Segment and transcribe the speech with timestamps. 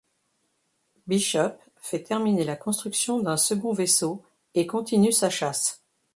[1.05, 4.23] Bishop fait terminer la construction d'un second vaisseau
[4.55, 5.83] et continue sa chasse.